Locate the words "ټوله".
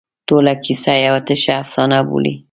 0.27-0.53